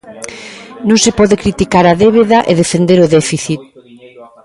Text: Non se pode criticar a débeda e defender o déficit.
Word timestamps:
Non 0.87 0.97
se 1.03 1.11
pode 1.19 1.39
criticar 1.43 1.85
a 1.87 1.97
débeda 2.01 2.39
e 2.51 2.53
defender 2.61 2.97
o 3.05 3.11
déficit. 3.15 3.61